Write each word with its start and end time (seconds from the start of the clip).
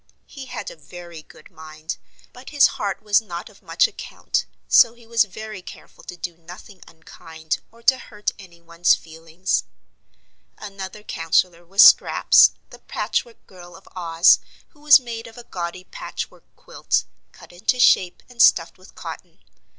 He 0.25 0.47
had 0.47 0.71
a 0.71 0.75
very 0.75 1.21
good 1.21 1.51
mind, 1.51 1.97
but 2.33 2.49
his 2.49 2.65
heart 2.65 3.03
was 3.03 3.21
not 3.21 3.49
of 3.49 3.61
much 3.61 3.87
account, 3.87 4.47
so 4.67 4.95
he 4.95 5.05
was 5.05 5.25
very 5.25 5.61
careful 5.61 6.03
to 6.05 6.17
do 6.17 6.37
nothing 6.37 6.81
unkind 6.87 7.59
or 7.71 7.83
to 7.83 7.99
hurt 7.99 8.31
anyone's 8.39 8.95
feelings. 8.95 9.63
Another 10.57 11.03
counsellor 11.03 11.63
was 11.63 11.83
Scraps, 11.83 12.49
the 12.71 12.79
Patchwork 12.79 13.45
Girl 13.45 13.75
of 13.75 13.87
Oz, 13.95 14.39
who 14.69 14.79
was 14.79 14.99
made 14.99 15.27
of 15.27 15.37
a 15.37 15.43
gaudy 15.43 15.83
patchwork 15.83 16.45
quilt, 16.55 17.03
cut 17.31 17.53
into 17.53 17.79
shape 17.79 18.23
and 18.27 18.41
stuffed 18.41 18.79
with 18.79 18.95
cotton. 18.95 19.37